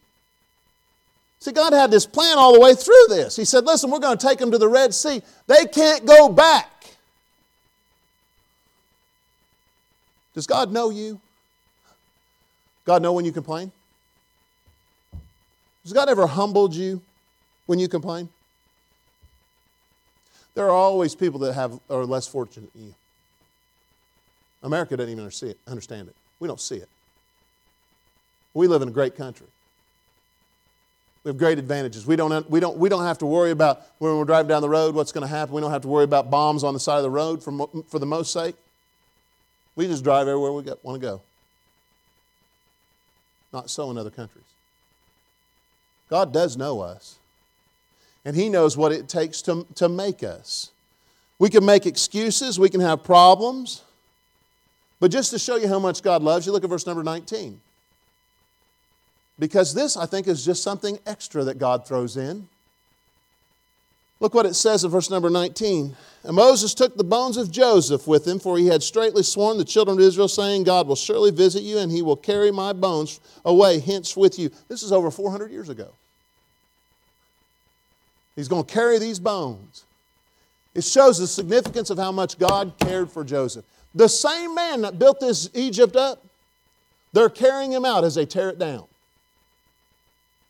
[1.40, 3.36] See, God had this plan all the way through this.
[3.36, 5.22] He said, Listen, we're going to take them to the Red Sea.
[5.46, 6.66] They can't go back.
[10.34, 11.20] Does God know you?
[12.84, 13.70] God know when you complain?
[15.84, 17.00] Has God ever humbled you
[17.66, 18.28] when you complain?
[20.58, 22.94] There are always people that have, are less fortunate than you.
[24.64, 25.30] America doesn't even
[25.68, 26.16] understand it.
[26.40, 26.88] We don't see it.
[28.54, 29.46] We live in a great country.
[31.22, 32.08] We have great advantages.
[32.08, 34.68] We don't, we don't, we don't have to worry about when we're driving down the
[34.68, 35.54] road what's going to happen.
[35.54, 38.00] We don't have to worry about bombs on the side of the road for, for
[38.00, 38.56] the most sake.
[39.76, 41.22] We just drive everywhere we want to go.
[43.52, 44.42] Not so in other countries.
[46.10, 47.20] God does know us,
[48.28, 50.70] and He knows what it takes to, to make us.
[51.38, 53.82] We can make excuses, we can have problems,
[55.00, 57.58] but just to show you how much God loves you, look at verse number 19.
[59.38, 62.46] Because this, I think, is just something extra that God throws in.
[64.20, 65.96] Look what it says in verse number 19.
[66.24, 69.64] And Moses took the bones of Joseph with him, for he had straightly sworn the
[69.64, 73.20] children of Israel, saying, God will surely visit you, and he will carry my bones
[73.46, 74.50] away hence with you.
[74.68, 75.92] This is over 400 years ago.
[78.38, 79.82] He's going to carry these bones.
[80.72, 83.64] It shows the significance of how much God cared for Joseph.
[83.96, 86.24] The same man that built this Egypt up,
[87.12, 88.84] they're carrying him out as they tear it down.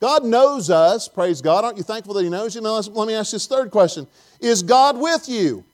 [0.01, 1.65] God knows us, praise God.
[1.65, 2.61] Aren't you thankful that He knows you?
[2.61, 4.07] Now, let me ask you this third question
[4.39, 5.65] Is God with you?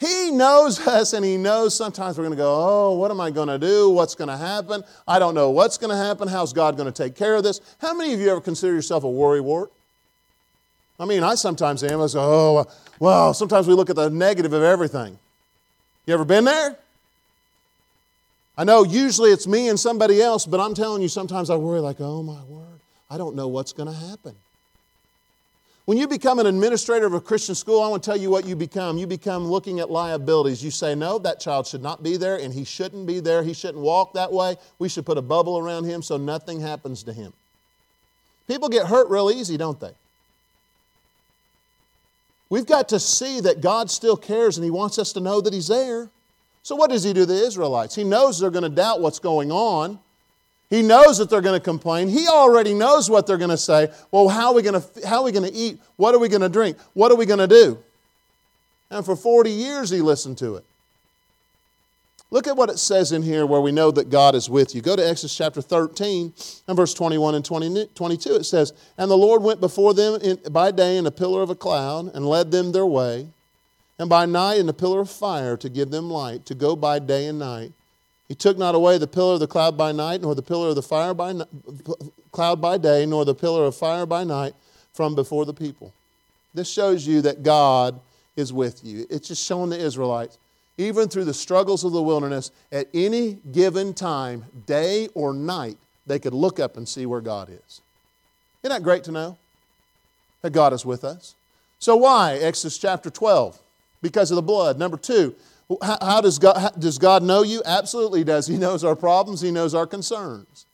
[0.00, 3.30] He knows us and He knows sometimes we're going to go, Oh, what am I
[3.30, 3.90] going to do?
[3.90, 4.82] What's going to happen?
[5.06, 6.26] I don't know what's going to happen.
[6.26, 7.60] How's God going to take care of this?
[7.80, 9.70] How many of you ever consider yourself a worry wart?
[10.98, 12.00] I mean, I sometimes am.
[12.00, 12.66] I say, Oh,
[12.98, 15.18] well, sometimes we look at the negative of everything.
[16.06, 16.76] You ever been there?
[18.58, 21.80] I know usually it's me and somebody else, but I'm telling you, sometimes I worry
[21.80, 22.80] like, oh my word,
[23.10, 24.34] I don't know what's going to happen.
[25.84, 28.44] When you become an administrator of a Christian school, I want to tell you what
[28.44, 28.98] you become.
[28.98, 30.64] You become looking at liabilities.
[30.64, 33.44] You say, no, that child should not be there, and he shouldn't be there.
[33.44, 34.56] He shouldn't walk that way.
[34.80, 37.32] We should put a bubble around him so nothing happens to him.
[38.48, 39.92] People get hurt real easy, don't they?
[42.48, 45.52] We've got to see that God still cares and He wants us to know that
[45.52, 46.10] He's there.
[46.66, 47.94] So, what does he do to the Israelites?
[47.94, 50.00] He knows they're going to doubt what's going on.
[50.68, 52.08] He knows that they're going to complain.
[52.08, 53.88] He already knows what they're going to say.
[54.10, 55.78] Well, how are we going to, how are we going to eat?
[55.94, 56.76] What are we going to drink?
[56.94, 57.78] What are we going to do?
[58.90, 60.64] And for 40 years, he listened to it.
[62.30, 64.82] Look at what it says in here where we know that God is with you.
[64.82, 66.32] Go to Exodus chapter 13
[66.66, 68.34] and verse 21 and 20, 22.
[68.34, 71.50] It says, And the Lord went before them in, by day in a pillar of
[71.50, 73.28] a cloud and led them their way
[73.98, 76.98] and by night in a pillar of fire to give them light, to go by
[76.98, 77.72] day and night.
[78.28, 80.74] He took not away the pillar of the cloud by night, nor the pillar of
[80.74, 81.32] the fire by
[82.32, 84.54] cloud by day, nor the pillar of fire by night
[84.92, 85.94] from before the people.
[86.52, 88.00] This shows you that God
[88.34, 89.06] is with you.
[89.08, 90.38] It's just showing the Israelites,
[90.78, 96.18] even through the struggles of the wilderness, at any given time, day or night, they
[96.18, 97.80] could look up and see where God is.
[98.62, 99.38] Isn't that great to know?
[100.42, 101.34] That God is with us.
[101.78, 102.34] So, why?
[102.34, 103.58] Exodus chapter 12
[104.02, 104.78] because of the blood.
[104.78, 105.34] Number two,
[105.82, 107.62] how, does, God, how, does God know you?
[107.64, 108.46] Absolutely does.
[108.46, 110.66] He knows our problems, He knows our concerns.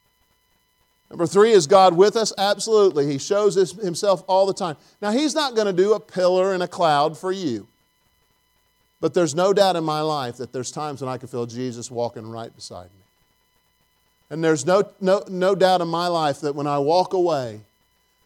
[1.10, 2.32] Number three, is God with us?
[2.38, 3.06] Absolutely.
[3.06, 4.76] He shows Himself all the time.
[5.00, 7.66] Now, He's not going to do a pillar and a cloud for you.
[9.02, 11.90] But there's no doubt in my life that there's times when I can feel Jesus
[11.90, 13.02] walking right beside me.
[14.30, 17.62] And there's no, no, no doubt in my life that when I walk away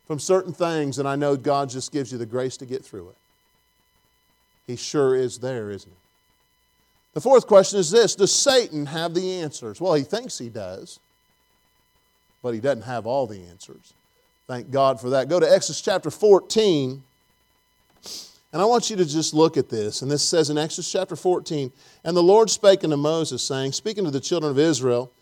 [0.06, 3.08] from certain things and I know God just gives you the grace to get through
[3.08, 3.16] it.
[4.66, 5.96] He sure is there, isn't he?
[7.14, 9.80] The fourth question is this Does Satan have the answers?
[9.80, 11.00] Well, he thinks he does,
[12.42, 13.94] but he doesn't have all the answers.
[14.46, 15.30] Thank God for that.
[15.30, 17.02] Go to Exodus chapter 14.
[18.56, 20.00] And I want you to just look at this.
[20.00, 21.70] And this says in Exodus chapter 14
[22.04, 25.12] And the Lord spake unto Moses, saying, Speaking to the children of Israel,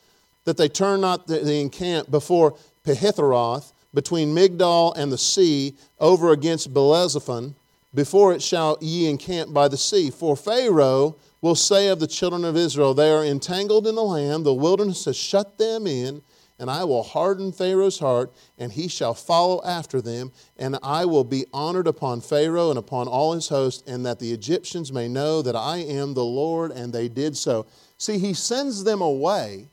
[0.44, 6.30] that they turn not the, the encamp before Pihahiroth, between Migdol and the sea, over
[6.30, 7.56] against Baalzephon,
[7.92, 10.12] before it shall ye encamp by the sea.
[10.12, 14.46] For Pharaoh will say of the children of Israel, They are entangled in the land,
[14.46, 16.22] the wilderness has shut them in,
[16.58, 21.24] and I will harden Pharaoh's heart, and he shall follow after them, and I will
[21.24, 25.42] be honored upon Pharaoh and upon all his host, and that the Egyptians may know
[25.42, 27.66] that I am the Lord, and they did so.
[27.98, 29.66] See, he sends them away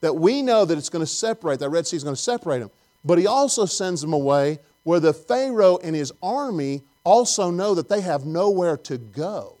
[0.00, 2.58] that we know that it's going to separate, that Red Sea is going to separate
[2.58, 2.70] them.
[3.04, 7.88] But he also sends them away where the Pharaoh and his army also know that
[7.88, 9.56] they have nowhere to go.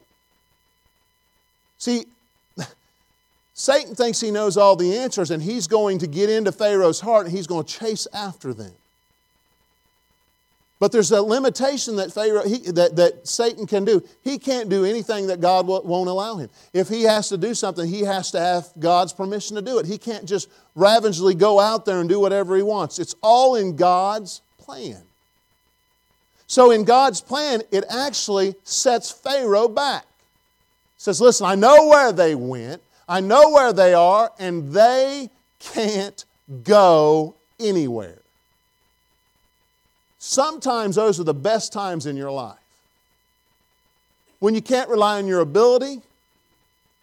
[1.78, 2.06] See,
[3.62, 7.26] Satan thinks he knows all the answers and he's going to get into Pharaoh's heart
[7.26, 8.72] and he's going to chase after them.
[10.80, 14.02] But there's a limitation that, Pharaoh, he, that, that Satan can do.
[14.24, 16.50] He can't do anything that God won't allow him.
[16.72, 19.86] If he has to do something, he has to have God's permission to do it.
[19.86, 22.98] He can't just ravagely go out there and do whatever he wants.
[22.98, 25.02] It's all in God's plan.
[26.48, 30.02] So, in God's plan, it actually sets Pharaoh back.
[30.02, 35.28] It says, Listen, I know where they went, I know where they are, and they
[35.58, 36.24] can't
[36.64, 38.22] go anywhere.
[40.18, 42.56] Sometimes those are the best times in your life.
[44.38, 46.00] When you can't rely on your ability,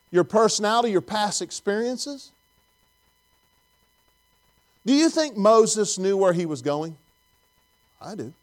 [0.10, 2.32] your personality, your past experiences.
[4.88, 6.98] Do you think Moses knew where he was going?
[8.02, 8.34] I do.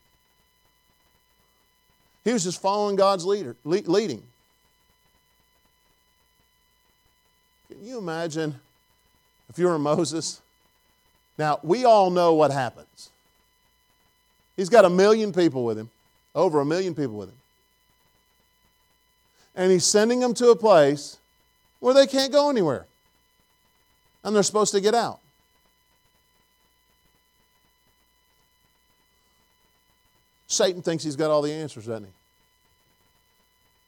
[2.23, 4.23] He was just following God's leader, leading.
[7.77, 8.59] Can you imagine
[9.51, 10.41] if you were Moses?
[11.37, 13.11] Now, we all know what happens.
[14.57, 15.91] He's got a million people with him,
[16.35, 17.37] over a million people with him.
[19.55, 21.19] And he's sending them to a place
[21.81, 22.87] where they can't go anywhere.
[24.25, 25.21] And they're supposed to get out.
[30.47, 32.11] Satan thinks he's got all the answers, doesn't he?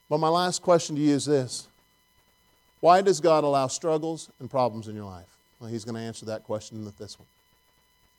[0.09, 1.68] But my last question to you is this
[2.81, 5.27] Why does God allow struggles and problems in your life?
[5.59, 7.27] Well, he's going to answer that question with this one.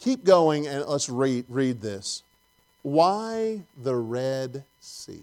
[0.00, 2.22] Keep going and let's read, read this.
[2.82, 5.22] Why the Red Sea?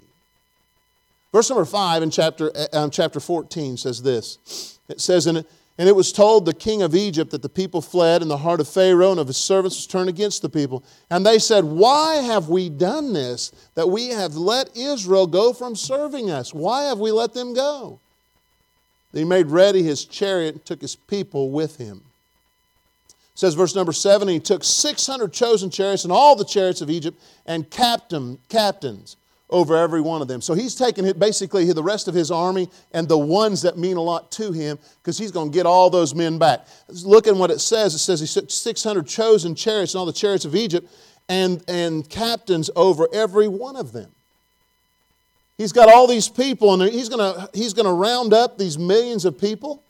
[1.32, 4.80] Verse number 5 in chapter, um, chapter 14 says this.
[4.88, 5.46] It says, it,
[5.78, 8.60] And it was told the king of Egypt that the people fled, and the heart
[8.60, 10.84] of Pharaoh and of his servants was turned against the people.
[11.10, 15.76] And they said, Why have we done this, that we have let Israel go from
[15.76, 16.54] serving us?
[16.54, 18.00] Why have we let them go?
[19.18, 22.04] He made ready his chariot and took his people with him.
[23.10, 26.90] It says verse number seven, he took 600 chosen chariots and all the chariots of
[26.90, 29.18] Egypt and captain, captains
[29.50, 30.42] over every one of them.
[30.42, 34.02] So he's taken basically the rest of his army and the ones that mean a
[34.02, 36.68] lot to him because he's going to get all those men back.
[36.88, 37.94] Look at what it says.
[37.94, 40.92] It says he took 600 chosen chariots and all the chariots of Egypt
[41.30, 44.12] and, and captains over every one of them.
[45.58, 49.40] He's got all these people, and he's going he's to round up these millions of
[49.40, 49.84] people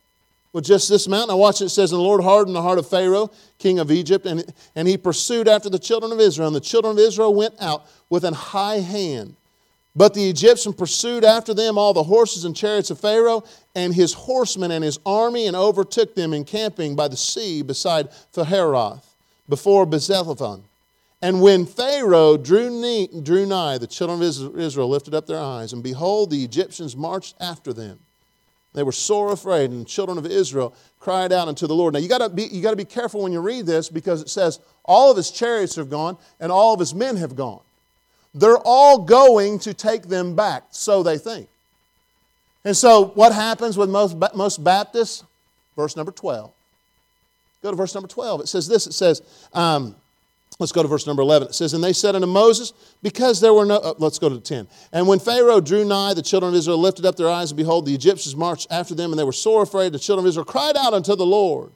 [0.53, 1.35] with just this mountain.
[1.35, 1.69] Now, watch it.
[1.69, 4.97] Says, And the Lord hardened the heart of Pharaoh, king of Egypt, and, and he
[4.97, 6.47] pursued after the children of Israel.
[6.47, 9.35] And the children of Israel went out with an high hand.
[9.93, 13.43] But the Egyptian pursued after them all the horses and chariots of Pharaoh
[13.75, 19.03] and his horsemen and his army, and overtook them encamping by the sea beside Pihahiroth,
[19.49, 20.61] before Baalzephon.
[21.21, 25.73] And when Pharaoh drew, nigh, drew nigh, the children of Israel lifted up their eyes,
[25.73, 27.99] and behold, the Egyptians marched after them.
[28.73, 31.95] They were sore afraid, and the children of Israel cried out unto the Lord.
[31.95, 34.59] Now you gotta be you gotta be careful when you read this because it says
[34.85, 37.61] all of his chariots have gone and all of his men have gone.
[38.35, 41.49] They're all going to take them back, so they think.
[42.63, 45.23] And so what happens with most, most Baptists?
[45.75, 46.51] Verse number 12.
[47.63, 48.41] Go to verse number 12.
[48.41, 49.21] It says this it says,
[49.53, 49.95] um,
[50.59, 51.49] Let's go to verse number 11.
[51.49, 53.75] It says, And they said unto Moses, Because there were no.
[53.75, 54.67] Uh, let's go to 10.
[54.91, 57.85] And when Pharaoh drew nigh, the children of Israel lifted up their eyes, and behold,
[57.85, 59.93] the Egyptians marched after them, and they were sore afraid.
[59.93, 61.71] The children of Israel cried out unto the Lord.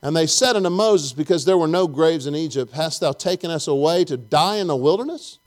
[0.00, 3.50] And they said unto Moses, Because there were no graves in Egypt, hast thou taken
[3.50, 5.38] us away to die in the wilderness?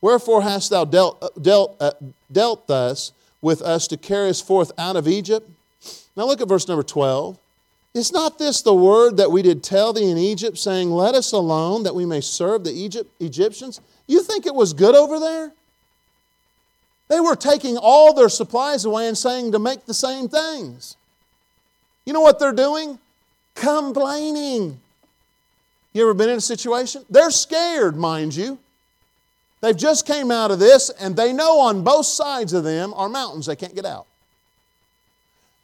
[0.00, 1.92] Wherefore hast thou dealt, uh, dealt, uh,
[2.30, 5.48] dealt thus with us to carry us forth out of Egypt?
[6.16, 7.38] Now look at verse number 12.
[7.94, 11.32] Is not this the word that we did tell thee in Egypt, saying, Let us
[11.32, 13.80] alone that we may serve the Egypt, Egyptians?
[14.06, 15.52] You think it was good over there?
[17.08, 20.96] They were taking all their supplies away and saying to make the same things.
[22.06, 22.98] You know what they're doing?
[23.54, 24.80] Complaining.
[25.92, 27.04] You ever been in a situation?
[27.10, 28.58] They're scared, mind you.
[29.60, 33.08] They've just came out of this and they know on both sides of them are
[33.08, 34.06] mountains they can't get out.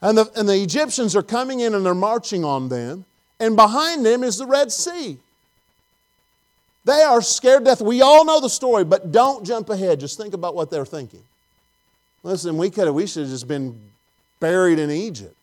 [0.00, 3.04] And the, and the Egyptians are coming in and they're marching on them.
[3.40, 5.18] And behind them is the Red Sea.
[6.84, 7.82] They are scared to death.
[7.82, 10.00] We all know the story, but don't jump ahead.
[10.00, 11.22] Just think about what they're thinking.
[12.22, 13.78] Listen, we could have, we should have just been
[14.40, 15.34] buried in Egypt.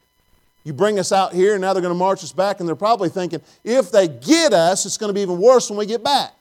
[0.64, 2.76] You bring us out here, and now they're going to march us back, and they're
[2.76, 6.04] probably thinking, if they get us, it's going to be even worse when we get
[6.04, 6.34] back.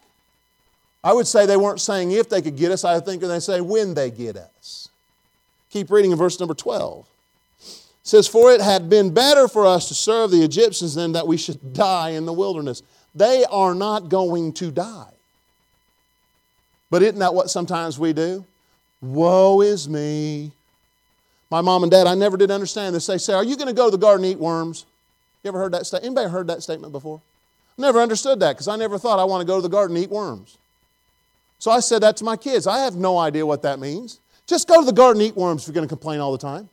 [1.02, 3.60] I would say they weren't saying if they could get us, I think they say
[3.60, 4.88] when they get us.
[5.70, 7.06] Keep reading in verse number 12
[8.04, 11.36] says, For it had been better for us to serve the Egyptians than that we
[11.36, 12.82] should die in the wilderness.
[13.14, 15.10] They are not going to die.
[16.90, 18.44] But isn't that what sometimes we do?
[19.00, 20.52] Woe is me.
[21.50, 23.06] My mom and dad, I never did understand this.
[23.06, 24.86] They say, Are you going to go to the garden and eat worms?
[25.42, 26.06] You ever heard that statement?
[26.06, 27.20] Anybody heard that statement before?
[27.76, 30.04] Never understood that because I never thought I want to go to the garden and
[30.04, 30.58] eat worms.
[31.58, 32.66] So I said that to my kids.
[32.66, 34.20] I have no idea what that means.
[34.46, 36.38] Just go to the garden and eat worms if you're going to complain all the
[36.38, 36.68] time.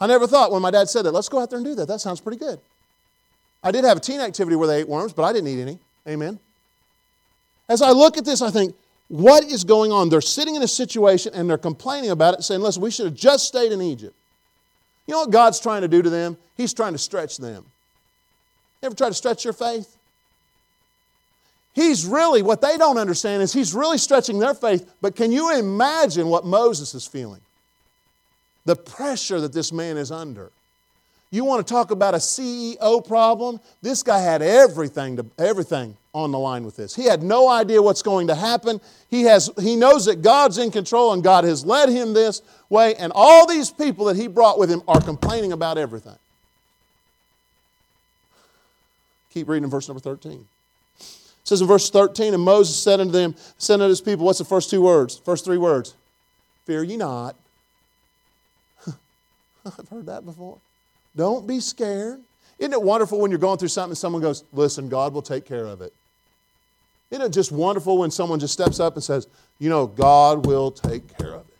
[0.00, 1.88] I never thought when my dad said that, let's go out there and do that.
[1.88, 2.60] That sounds pretty good.
[3.62, 5.78] I did have a teen activity where they ate worms, but I didn't eat any.
[6.06, 6.38] Amen.
[7.68, 8.74] As I look at this, I think,
[9.08, 10.08] what is going on?
[10.08, 13.14] They're sitting in a situation and they're complaining about it, saying, listen, we should have
[13.14, 14.14] just stayed in Egypt.
[15.06, 16.36] You know what God's trying to do to them?
[16.56, 17.64] He's trying to stretch them.
[18.82, 19.96] You ever try to stretch your faith?
[21.72, 25.56] He's really, what they don't understand is he's really stretching their faith, but can you
[25.58, 27.40] imagine what Moses is feeling?
[28.66, 30.50] The pressure that this man is under.
[31.30, 33.60] You want to talk about a CEO problem?
[33.82, 36.94] This guy had everything, to, everything on the line with this.
[36.94, 38.80] He had no idea what's going to happen.
[39.08, 42.94] He, has, he knows that God's in control and God has led him this way,
[42.94, 46.16] and all these people that he brought with him are complaining about everything.
[49.30, 50.46] Keep reading verse number 13.
[50.98, 51.06] It
[51.44, 54.44] says in verse 13, and Moses said unto them, said unto his people, what's the
[54.44, 55.18] first two words?
[55.18, 55.94] First three words?
[56.64, 57.36] Fear ye not.
[59.78, 60.58] I've heard that before.
[61.16, 62.20] Don't be scared.
[62.58, 65.44] Isn't it wonderful when you're going through something and someone goes, Listen, God will take
[65.44, 65.92] care of it?
[67.10, 69.26] Isn't it just wonderful when someone just steps up and says,
[69.58, 71.54] You know, God will take care of it.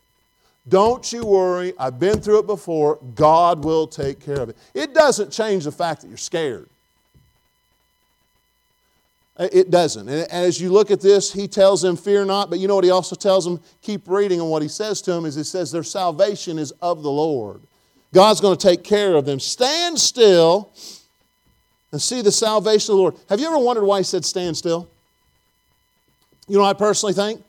[0.69, 1.73] Don't you worry.
[1.79, 2.99] I've been through it before.
[3.15, 4.57] God will take care of it.
[4.75, 6.69] It doesn't change the fact that you're scared.
[9.39, 10.09] It doesn't.
[10.09, 12.49] And as you look at this, he tells them, Fear not.
[12.49, 13.61] But you know what he also tells them?
[13.83, 14.41] Keep reading.
[14.41, 17.61] And what he says to them is, He says, Their salvation is of the Lord.
[18.13, 19.41] God's going to take care of them.
[19.41, 20.73] Stand still
[21.93, 23.15] and see the salvation of the Lord.
[23.29, 24.89] Have you ever wondered why he said stand still?
[26.49, 27.43] You know I personally think?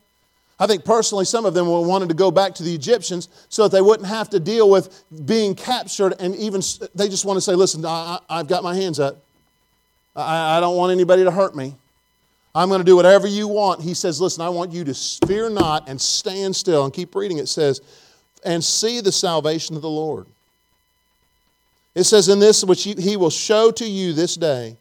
[0.59, 3.71] I think personally some of them wanted to go back to the Egyptians so that
[3.75, 6.61] they wouldn't have to deal with being captured and even
[6.95, 9.17] they just want to say, listen, I, have got my hands up.
[10.15, 11.75] I, I don't want anybody to hurt me.
[12.55, 13.81] I'm going to do whatever you want.
[13.81, 14.93] He says, listen, I want you to
[15.27, 16.85] fear not and stand still.
[16.85, 17.37] And keep reading.
[17.37, 17.81] It says,
[18.43, 20.25] and see the salvation of the Lord.
[21.97, 24.77] It says, in this which he will show to you this day,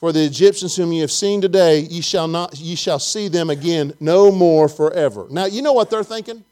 [0.00, 3.48] for the Egyptians whom you have seen today, ye shall not ye shall see them
[3.48, 5.28] again no more forever.
[5.30, 6.42] Now you know what they're thinking?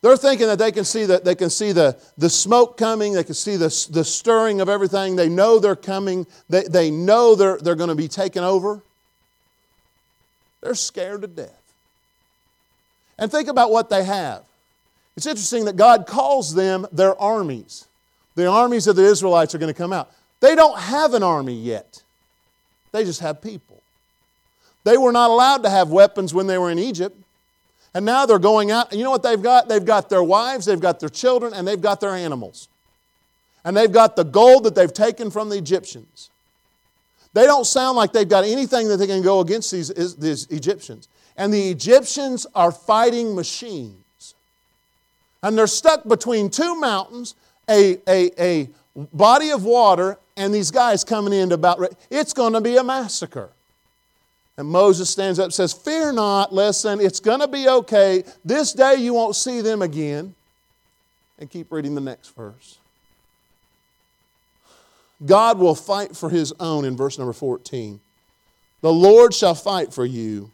[0.00, 3.24] They're thinking that they can see the, they can see the, the smoke coming, they
[3.24, 5.14] can see the, the stirring of everything.
[5.14, 8.80] They know they're coming, they, they know they're, they're going to be taken over.
[10.62, 11.62] They're scared to death.
[13.18, 14.42] And think about what they have.
[15.18, 17.86] It's interesting that God calls them their armies.
[18.36, 20.12] The armies of the Israelites are going to come out.
[20.40, 22.02] They don't have an army yet.
[22.92, 23.82] They just have people.
[24.84, 27.16] They were not allowed to have weapons when they were in Egypt.
[27.92, 28.92] And now they're going out.
[28.92, 29.68] You know what they've got?
[29.68, 32.68] They've got their wives, they've got their children, and they've got their animals.
[33.64, 36.30] And they've got the gold that they've taken from the Egyptians.
[37.32, 41.08] They don't sound like they've got anything that they can go against these, these Egyptians.
[41.36, 44.34] And the Egyptians are fighting machines.
[45.42, 47.34] And they're stuck between two mountains,
[47.68, 48.68] a, a, a
[49.12, 52.84] body of water, and these guys coming in to about, it's going to be a
[52.84, 53.50] massacre.
[54.56, 58.24] And Moses stands up and says, Fear not, listen, it's going to be okay.
[58.44, 60.34] This day you won't see them again.
[61.38, 62.78] And keep reading the next verse.
[65.24, 68.00] God will fight for his own in verse number 14.
[68.80, 70.50] The Lord shall fight for you,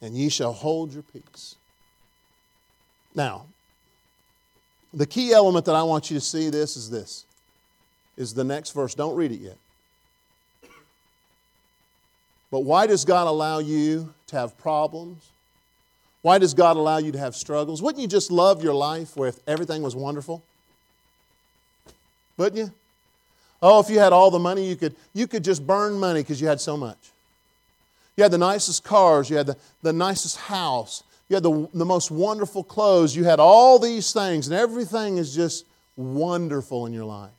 [0.00, 1.56] and ye shall hold your peace.
[3.14, 3.46] Now,
[4.92, 7.24] the key element that I want you to see this is this
[8.16, 8.94] is the next verse.
[8.94, 9.56] Don't read it yet.
[12.50, 15.28] But why does God allow you to have problems?
[16.22, 17.80] Why does God allow you to have struggles?
[17.80, 20.42] Wouldn't you just love your life where everything was wonderful?
[22.36, 22.72] Wouldn't you?
[23.62, 26.40] Oh, if you had all the money, you could, you could just burn money because
[26.40, 26.98] you had so much.
[28.16, 31.84] You had the nicest cars, you had the, the nicest house, you had the, the
[31.84, 35.64] most wonderful clothes, you had all these things, and everything is just
[35.96, 37.30] wonderful in your life.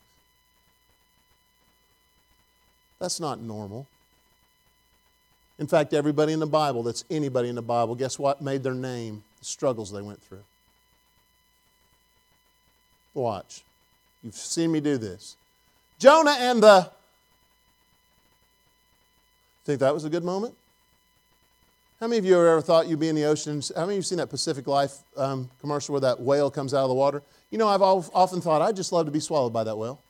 [2.98, 3.86] That's not normal.
[5.58, 8.74] In fact, everybody in the Bible, that's anybody in the Bible, guess what made their
[8.74, 9.22] name?
[9.40, 10.44] The struggles they went through.
[13.12, 13.62] Watch.
[14.24, 15.36] You've seen me do this.
[15.98, 16.90] Jonah and the.
[19.66, 20.54] Think that was a good moment?
[22.02, 23.62] How many of you have ever thought you'd be in the ocean?
[23.76, 26.74] How many of you have seen that Pacific Life um, commercial where that whale comes
[26.74, 27.22] out of the water?
[27.52, 30.00] You know, I've often thought I'd just love to be swallowed by that whale.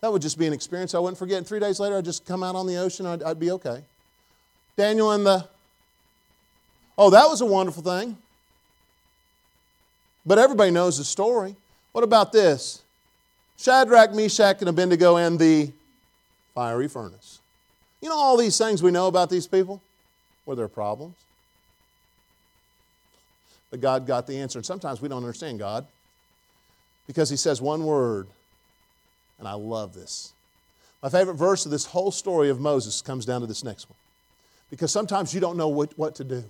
[0.00, 1.36] That would just be an experience I wouldn't forget.
[1.36, 3.82] And three days later, I'd just come out on the ocean, I'd, I'd be okay.
[4.78, 5.46] Daniel and the.
[6.96, 8.16] Oh, that was a wonderful thing.
[10.24, 11.54] But everybody knows the story.
[11.92, 12.80] What about this?
[13.58, 15.70] Shadrach, Meshach, and Abednego and the
[16.54, 17.40] fiery furnace.
[18.00, 19.82] You know all these things we know about these people?
[20.54, 21.16] There problems?
[23.70, 24.58] But God got the answer.
[24.58, 25.86] And sometimes we don't understand God
[27.06, 28.26] because He says one word
[29.40, 30.32] and I love this.
[31.02, 33.96] My favorite verse of this whole story of Moses comes down to this next one.
[34.68, 36.44] Because sometimes you don't know what, what to do.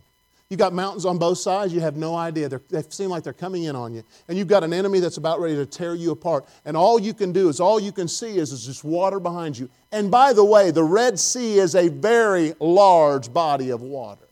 [0.50, 2.48] You've got mountains on both sides, you have no idea.
[2.48, 4.02] They're, they seem like they're coming in on you.
[4.26, 6.48] And you've got an enemy that's about ready to tear you apart.
[6.64, 9.56] And all you can do is, all you can see is, is just water behind
[9.56, 9.70] you.
[9.92, 14.29] And by the way, the Red Sea is a very large body of water.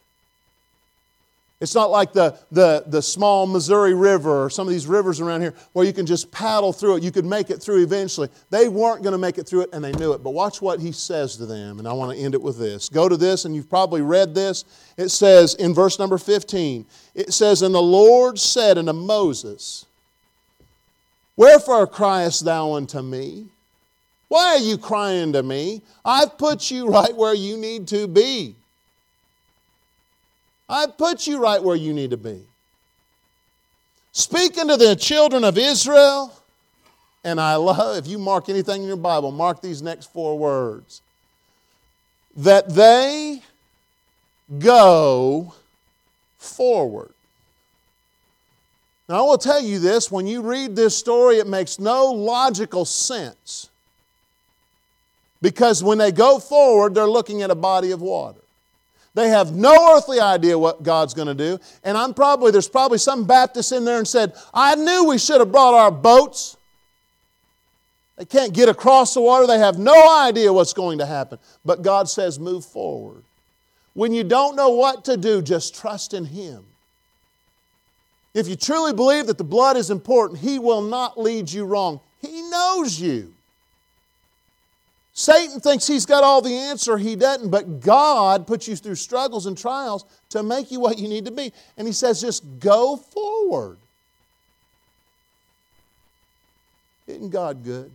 [1.60, 5.40] It's not like the, the, the small Missouri River or some of these rivers around
[5.40, 7.02] here where you can just paddle through it.
[7.02, 8.28] You could make it through eventually.
[8.50, 10.22] They weren't going to make it through it and they knew it.
[10.22, 12.88] But watch what he says to them, and I want to end it with this.
[12.88, 14.64] Go to this, and you've probably read this.
[14.96, 16.86] It says in verse number 15,
[17.16, 19.84] it says, And the Lord said unto Moses,
[21.36, 23.46] Wherefore criest thou unto me?
[24.28, 25.82] Why are you crying to me?
[26.04, 28.54] I've put you right where you need to be.
[30.68, 32.42] I've put you right where you need to be.
[34.12, 36.32] Speaking to the children of Israel,
[37.24, 41.02] and I love, if you mark anything in your Bible, mark these next four words.
[42.38, 43.42] that they
[44.58, 45.52] go
[46.38, 47.10] forward.
[49.08, 52.84] Now, I will tell you this when you read this story, it makes no logical
[52.84, 53.70] sense.
[55.42, 58.40] Because when they go forward, they're looking at a body of water.
[59.18, 61.58] They have no earthly idea what God's going to do.
[61.82, 65.40] And I'm probably, there's probably some Baptist in there and said, I knew we should
[65.40, 66.56] have brought our boats.
[68.16, 69.48] They can't get across the water.
[69.48, 71.40] They have no idea what's going to happen.
[71.64, 73.24] But God says, move forward.
[73.92, 76.64] When you don't know what to do, just trust in Him.
[78.34, 81.98] If you truly believe that the blood is important, He will not lead you wrong.
[82.20, 83.34] He knows you.
[85.18, 89.46] Satan thinks he's got all the answer, he doesn't, but God puts you through struggles
[89.46, 91.52] and trials to make you what you need to be.
[91.76, 93.78] And he says, just go forward.
[97.08, 97.90] Isn't God good?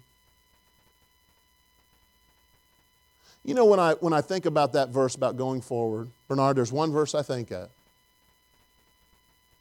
[3.45, 6.73] You know, when I, when I think about that verse about going forward, Bernard, there's
[6.73, 7.69] one verse I think of.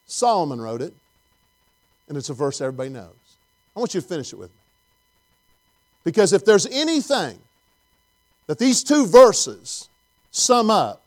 [0.06, 0.94] Solomon wrote it,
[2.08, 3.14] and it's a verse everybody knows.
[3.76, 4.56] I want you to finish it with me.
[6.02, 7.38] Because if there's anything
[8.46, 9.88] that these two verses
[10.30, 11.02] sum up,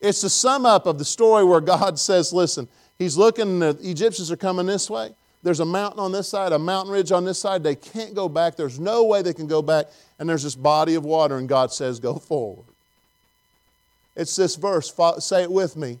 [0.00, 2.68] it's the sum up of the story where God says, listen,
[2.98, 5.10] He's looking, the Egyptians are coming this way.
[5.42, 7.62] There's a mountain on this side, a mountain ridge on this side.
[7.62, 8.56] They can't go back.
[8.56, 9.86] There's no way they can go back.
[10.18, 12.64] And there's this body of water, and God says, Go forward.
[14.16, 14.92] It's this verse.
[15.20, 16.00] Say it with me.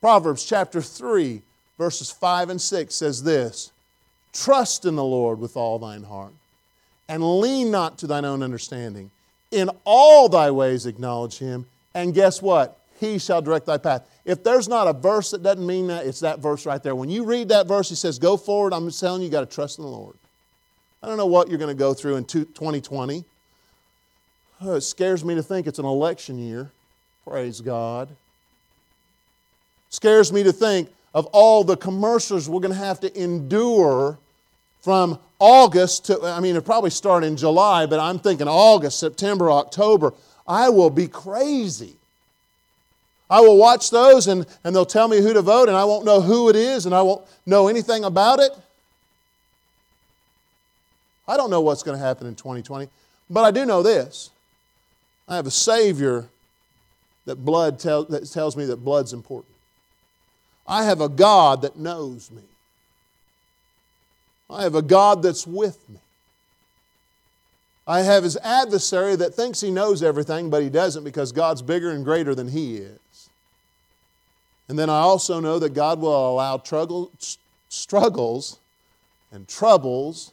[0.00, 1.42] Proverbs chapter 3,
[1.76, 3.72] verses 5 and 6 says this
[4.32, 6.32] Trust in the Lord with all thine heart,
[7.08, 9.10] and lean not to thine own understanding.
[9.52, 12.78] In all thy ways acknowledge him, and guess what?
[12.98, 14.08] He shall direct thy path.
[14.24, 16.94] If there's not a verse that doesn't mean that, it's that verse right there.
[16.94, 18.72] When you read that verse, he says, Go forward.
[18.72, 20.16] I'm telling you, you got to trust in the Lord.
[21.02, 23.24] I don't know what you're going to go through in 2020.
[24.60, 26.70] Oh, it scares me to think it's an election year.
[27.26, 28.08] Praise God.
[29.90, 34.18] Scares me to think of all the commercials we're going to have to endure
[34.82, 39.50] from August to, I mean, it'll probably start in July, but I'm thinking August, September,
[39.50, 40.12] October.
[40.46, 41.94] I will be crazy.
[43.30, 46.04] I will watch those and, and they'll tell me who to vote, and I won't
[46.04, 48.52] know who it is, and I won't know anything about it.
[51.26, 52.88] I don't know what's going to happen in 2020,
[53.30, 54.30] but I do know this.
[55.28, 56.28] I have a Savior
[57.24, 59.54] that blood tell, that tells me that blood's important.
[60.66, 62.42] I have a God that knows me.
[64.52, 65.98] I have a God that's with me.
[67.86, 71.90] I have his adversary that thinks he knows everything, but he doesn't because God's bigger
[71.90, 73.30] and greater than he is.
[74.68, 76.62] And then I also know that God will allow
[77.68, 78.58] struggles
[79.32, 80.32] and troubles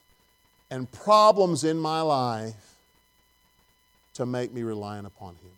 [0.70, 2.76] and problems in my life
[4.14, 5.52] to make me reliant upon Him.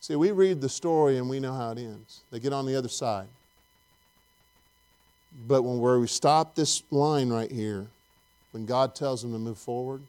[0.00, 2.20] See, we read the story and we know how it ends.
[2.30, 3.26] They get on the other side.
[5.44, 7.86] But when where we stop this line right here,
[8.52, 10.00] when God tells them to move forward,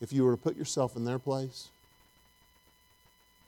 [0.00, 1.68] if you were to put yourself in their place,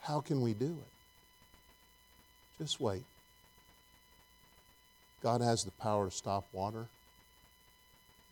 [0.02, 2.62] how can we do it?
[2.62, 3.02] Just wait.
[5.22, 6.86] God has the power to stop water,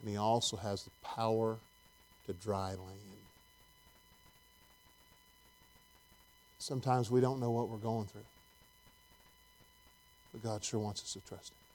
[0.00, 1.56] and He also has the power
[2.26, 3.00] to dry land.
[6.58, 8.24] Sometimes we don't know what we're going through,
[10.32, 11.65] but God sure wants us to trust Him.